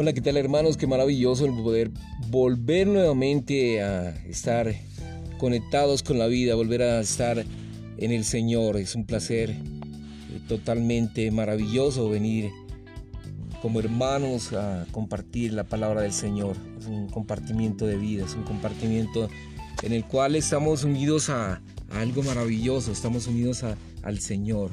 [0.00, 0.76] Hola, ¿qué tal hermanos?
[0.76, 1.90] Qué maravilloso el poder
[2.28, 4.72] volver nuevamente a estar
[5.38, 7.44] conectados con la vida, volver a estar
[7.96, 8.76] en el Señor.
[8.76, 9.56] Es un placer eh,
[10.46, 12.52] totalmente maravilloso venir
[13.60, 16.56] como hermanos a compartir la palabra del Señor.
[16.78, 19.28] Es un compartimiento de vida, es un compartimiento
[19.82, 21.60] en el cual estamos unidos a,
[21.90, 23.64] algo maravilloso, estamos unidos
[24.04, 24.70] al Señor,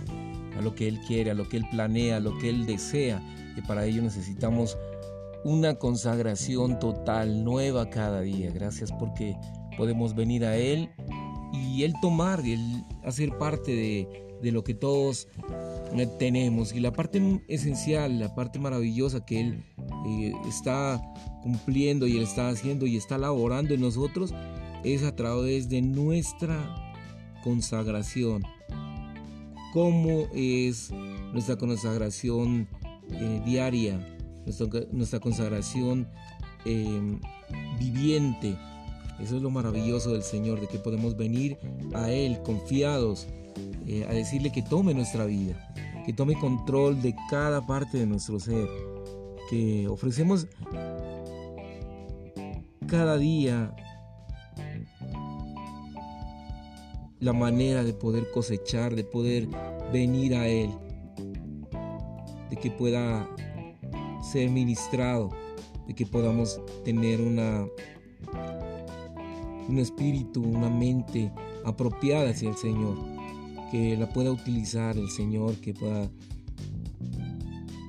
[0.55, 3.23] a lo que Él quiere, a lo que Él planea, a lo que Él desea.
[3.57, 4.77] Y para ello necesitamos
[5.45, 8.49] una consagración total, nueva cada día.
[8.51, 9.37] Gracias porque
[9.77, 10.89] podemos venir a Él
[11.53, 15.27] y Él tomar, Él hacer parte de, lo que todos
[15.93, 16.73] eh, tenemos.
[16.73, 19.63] Y la parte esencial, la parte maravillosa que Él
[20.07, 20.99] eh, está
[21.43, 24.33] cumpliendo y Él está haciendo y está laborando en nosotros
[24.83, 26.57] es a través de nuestra
[27.43, 28.43] consagración.
[29.73, 30.89] ¿Cómo es
[31.33, 32.67] nuestra consagración
[33.11, 34.14] eh, diaria?
[34.91, 36.07] Nuestra, consagración
[36.65, 37.19] em,
[37.79, 38.57] viviente.
[39.19, 41.57] Eso es lo maravilloso del Señor, de que podemos venir
[41.93, 43.27] a Él confiados,
[43.87, 45.73] eh, a decirle que tome nuestra vida,
[46.05, 48.67] que tome control de cada parte de nuestro ser,
[49.49, 50.47] que ofrecemos
[52.87, 53.73] cada día
[57.19, 59.47] la manera de poder cosechar, de poder
[59.91, 60.69] venir a Él,
[62.49, 63.27] de que pueda
[64.25, 65.29] ser ministrado,
[65.87, 67.65] de que podamos tener una,
[69.69, 71.31] un espíritu, una mente
[71.63, 72.97] apropiada hacia el Señor,
[73.71, 76.09] que la pueda utilizar el Señor, que pueda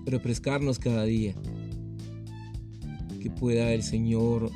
[0.05, 1.35] refrescarnos cada día,
[3.21, 4.51] que pueda el Señor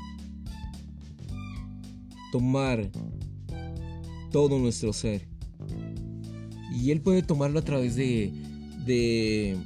[2.30, 2.90] tomar
[4.30, 5.26] todo nuestro ser.
[6.72, 8.32] Y Él puede tomarlo a través de,
[8.86, 9.58] de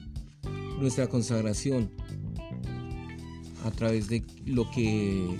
[0.81, 1.91] nuestra consagración,
[3.65, 5.37] a través de lo que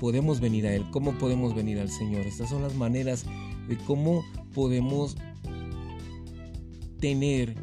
[0.00, 2.26] podemos venir a Él, cómo podemos venir al Señor.
[2.26, 3.24] Estas son las maneras
[3.68, 5.16] de cómo podemos
[7.00, 7.54] tener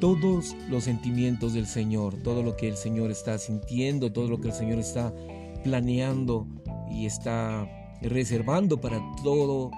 [0.00, 4.48] todos los sentimientos del Señor, todo lo que el Señor está sintiendo, todo lo que
[4.48, 5.14] el Señor está
[5.62, 6.46] planeando
[6.90, 7.68] y está
[8.02, 9.70] reservando para todo,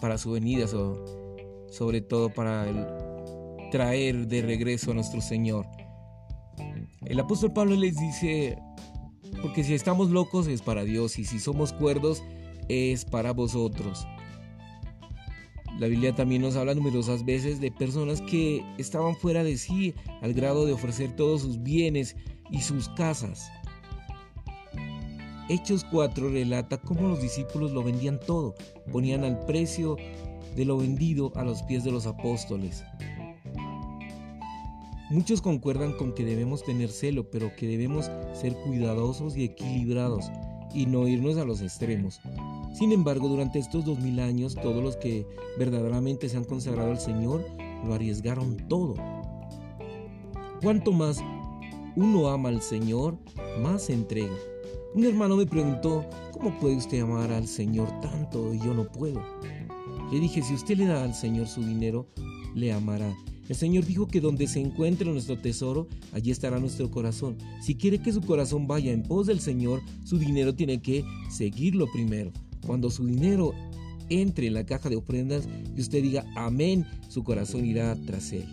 [0.00, 0.66] para su venida,
[1.70, 2.66] sobre todo para
[3.70, 5.66] traer de regreso a nuestro Señor.
[7.06, 8.58] El apóstol Pablo les dice,
[9.40, 12.22] porque si estamos locos es para Dios y si somos cuerdos
[12.68, 14.06] es para vosotros.
[15.78, 20.34] La Biblia también nos habla numerosas veces de personas que estaban fuera de sí al
[20.34, 22.16] grado de ofrecer todos sus bienes
[22.50, 23.50] y sus casas.
[25.48, 28.54] Hechos 4 relata cómo los discípulos lo vendían todo,
[28.92, 29.96] ponían al precio
[30.54, 32.84] de lo vendido a los pies de los apóstoles.
[35.10, 40.30] Muchos concuerdan con que debemos tener celo, pero que debemos ser cuidadosos y equilibrados
[40.72, 42.20] y no irnos a los extremos.
[42.74, 45.26] Sin embargo, durante estos dos mil años, todos los que
[45.58, 47.44] verdaderamente se han consagrado al Señor
[47.84, 48.94] lo arriesgaron todo.
[50.62, 51.20] Cuanto más
[51.96, 53.18] uno ama al Señor,
[53.60, 54.36] más se entrega.
[54.94, 59.20] Un hermano me preguntó, ¿cómo puede usted amar al Señor tanto y yo no puedo?
[60.12, 62.06] Le dije, si usted le da al Señor su dinero,
[62.54, 63.12] le amará.
[63.50, 67.36] El Señor dijo que donde se encuentre nuestro tesoro, allí estará nuestro corazón.
[67.60, 71.88] Si quiere que su corazón vaya en pos del Señor, su dinero tiene que seguirlo
[71.92, 72.30] primero.
[72.64, 73.52] Cuando su dinero
[74.08, 78.46] entre en la caja de ofrendas y usted diga amén, su corazón irá tras él.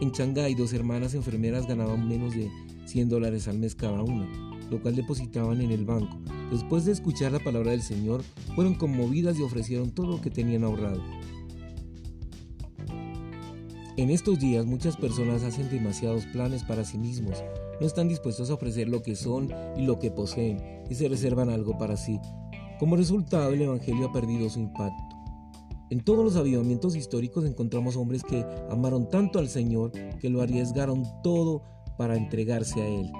[0.00, 2.50] En Shanghái, dos hermanas enfermeras ganaban menos de
[2.86, 4.26] 100 dólares al mes cada una,
[4.68, 6.18] lo cual depositaban en el banco.
[6.50, 8.24] Después de escuchar la palabra del Señor,
[8.56, 11.00] fueron conmovidas y ofrecieron todo lo que tenían ahorrado.
[13.98, 17.42] En estos días muchas personas hacen demasiados planes para sí mismos,
[17.80, 21.50] no están dispuestos a ofrecer lo que son y lo que poseen y se reservan
[21.50, 22.20] algo para sí.
[22.78, 25.02] Como resultado, el Evangelio ha perdido su impacto.
[25.90, 29.90] En todos los avivamientos históricos encontramos hombres que amaron tanto al Señor
[30.20, 31.64] que lo arriesgaron todo
[31.98, 33.10] para entregarse a Él.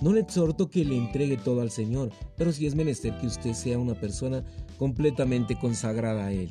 [0.00, 3.52] No le exhorto que le entregue todo al Señor, pero sí es menester que usted
[3.52, 4.42] sea una persona
[4.78, 6.50] completamente consagrada a Él.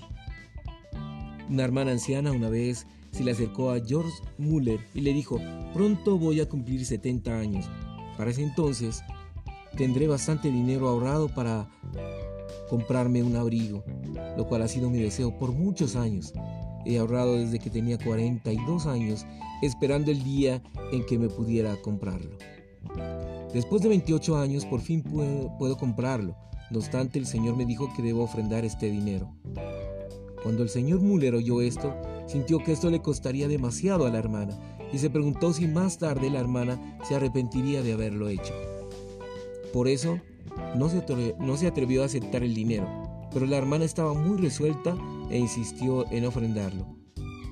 [1.49, 5.39] Una hermana anciana una vez se le acercó a George Muller y le dijo,
[5.73, 7.65] pronto voy a cumplir 70 años.
[8.17, 9.03] Para ese entonces
[9.77, 11.69] tendré bastante dinero ahorrado para
[12.69, 13.83] comprarme un abrigo,
[14.37, 16.33] lo cual ha sido mi deseo por muchos años.
[16.85, 19.25] He ahorrado desde que tenía 42 años,
[19.61, 22.37] esperando el día en que me pudiera comprarlo.
[23.53, 26.35] Después de 28 años, por fin puedo, puedo comprarlo.
[26.71, 29.35] No obstante, el Señor me dijo que debo ofrendar este dinero.
[30.41, 31.93] Cuando el señor Muller oyó esto,
[32.27, 34.57] sintió que esto le costaría demasiado a la hermana
[34.93, 38.53] y se preguntó si más tarde la hermana se arrepentiría de haberlo hecho.
[39.73, 40.19] Por eso
[40.75, 41.03] no se,
[41.39, 42.87] no se atrevió a aceptar el dinero,
[43.33, 44.97] pero la hermana estaba muy resuelta
[45.29, 46.87] e insistió en ofrendarlo.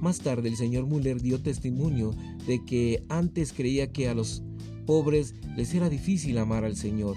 [0.01, 2.11] Más tarde el señor Müller dio testimonio
[2.47, 4.43] de que antes creía que a los
[4.85, 7.15] pobres les era difícil amar al Señor,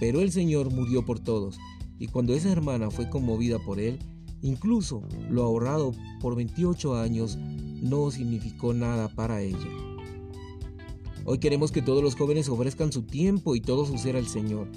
[0.00, 1.58] pero el Señor murió por todos,
[1.98, 3.98] y cuando esa hermana fue conmovida por él,
[4.44, 7.38] incluso lo ahorrado por 28 años
[7.80, 9.68] no significó nada para ella.
[11.24, 14.68] Hoy queremos que todos los jóvenes ofrezcan su tiempo y todo su ser al Señor.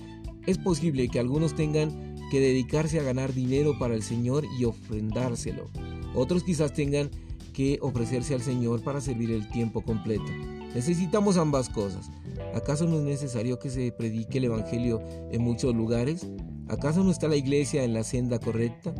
[0.46, 5.70] Es posible que algunos tengan que dedicarse a ganar dinero para el Señor y ofrendárselo.
[6.16, 7.10] Otros quizás tengan
[7.54, 10.32] que ofrecerse al Señor para servir el tiempo completo.
[10.74, 12.10] Necesitamos ambas cosas.
[12.56, 16.26] ¿Acaso no es necesario que se predique el Evangelio en muchos lugares?
[16.70, 18.94] ¿Acaso no está la iglesia en la senda correcta?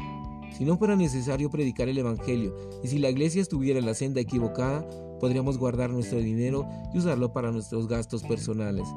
[0.56, 4.22] Si no fuera necesario predicar el Evangelio y si la iglesia estuviera en la senda
[4.22, 4.88] equivocada,
[5.20, 8.88] podríamos guardar nuestro dinero y usarlo para nuestros gastos personales.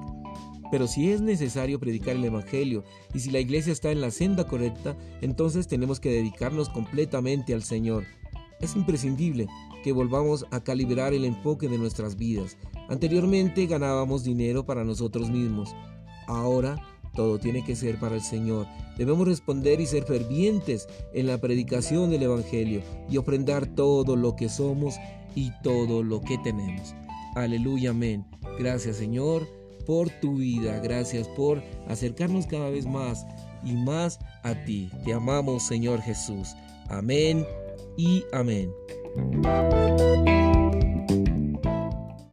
[0.70, 4.46] Pero si es necesario predicar el Evangelio y si la iglesia está en la senda
[4.46, 8.04] correcta, entonces tenemos que dedicarnos completamente al Señor.
[8.60, 9.48] Es imprescindible
[9.82, 12.56] que volvamos a calibrar el enfoque de nuestras vidas.
[12.88, 15.74] Anteriormente ganábamos dinero para nosotros mismos.
[16.26, 16.76] Ahora
[17.20, 18.66] todo tiene que ser para el Señor.
[18.96, 22.80] Debemos responder y ser fervientes en la predicación del Evangelio
[23.10, 24.94] y ofrendar todo lo que somos
[25.34, 26.94] y todo lo que tenemos.
[27.34, 28.24] Aleluya, amén.
[28.58, 29.46] Gracias Señor
[29.86, 30.78] por tu vida.
[30.78, 33.26] Gracias por acercarnos cada vez más
[33.62, 34.90] y más a ti.
[35.04, 36.54] Te amamos Señor Jesús.
[36.88, 37.44] Amén
[37.98, 38.72] y amén.